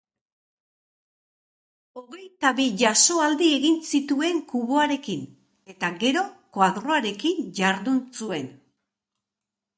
[1.99, 5.23] Hogeita bi jasoaldi egin zituen kuboarekin,
[5.75, 6.25] eta gero
[6.59, 8.51] koadroarekin jardun zuen.